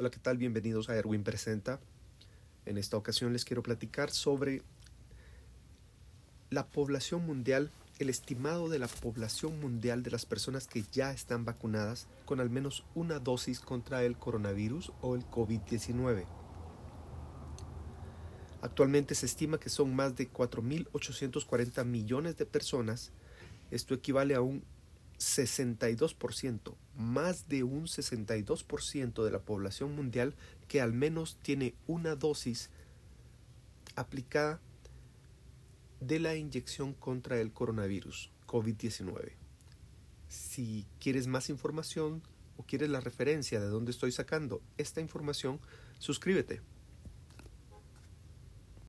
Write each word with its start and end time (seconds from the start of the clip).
Hola, 0.00 0.10
¿qué 0.10 0.20
tal? 0.20 0.38
Bienvenidos 0.38 0.88
a 0.88 0.94
Erwin 0.94 1.24
Presenta. 1.24 1.80
En 2.66 2.78
esta 2.78 2.96
ocasión 2.96 3.32
les 3.32 3.44
quiero 3.44 3.64
platicar 3.64 4.12
sobre 4.12 4.62
la 6.50 6.68
población 6.68 7.26
mundial, 7.26 7.72
el 7.98 8.08
estimado 8.08 8.68
de 8.68 8.78
la 8.78 8.86
población 8.86 9.58
mundial 9.58 10.04
de 10.04 10.12
las 10.12 10.24
personas 10.24 10.68
que 10.68 10.84
ya 10.92 11.10
están 11.10 11.44
vacunadas 11.44 12.06
con 12.26 12.38
al 12.38 12.48
menos 12.48 12.84
una 12.94 13.18
dosis 13.18 13.58
contra 13.58 14.04
el 14.04 14.16
coronavirus 14.16 14.92
o 15.00 15.16
el 15.16 15.26
COVID-19. 15.26 16.26
Actualmente 18.62 19.16
se 19.16 19.26
estima 19.26 19.58
que 19.58 19.68
son 19.68 19.96
más 19.96 20.14
de 20.14 20.32
4.840 20.32 21.84
millones 21.84 22.36
de 22.36 22.46
personas. 22.46 23.10
Esto 23.72 23.94
equivale 23.94 24.36
a 24.36 24.42
un 24.42 24.62
62%, 25.18 26.76
más 26.98 27.48
de 27.48 27.62
un 27.62 27.84
62% 27.84 29.24
de 29.24 29.30
la 29.30 29.38
población 29.38 29.94
mundial 29.94 30.34
que 30.66 30.80
al 30.80 30.92
menos 30.92 31.38
tiene 31.42 31.74
una 31.86 32.16
dosis 32.16 32.70
aplicada 33.94 34.60
de 36.00 36.18
la 36.18 36.34
inyección 36.34 36.94
contra 36.94 37.40
el 37.40 37.52
coronavirus 37.52 38.32
COVID-19. 38.46 39.32
Si 40.28 40.86
quieres 40.98 41.28
más 41.28 41.48
información 41.50 42.20
o 42.56 42.64
quieres 42.64 42.90
la 42.90 43.00
referencia 43.00 43.60
de 43.60 43.68
dónde 43.68 43.92
estoy 43.92 44.10
sacando 44.10 44.60
esta 44.76 45.00
información, 45.00 45.60
suscríbete 45.98 46.60